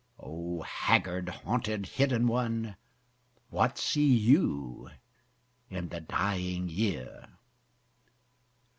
O 0.17 0.63
haggard, 0.63 1.29
haunted, 1.29 1.85
hidden 1.85 2.25
One 2.25 2.75
What 3.51 3.77
see 3.77 4.11
you 4.15 4.89
in 5.69 5.89
the 5.89 6.01
dying 6.01 6.69
year? 6.69 7.37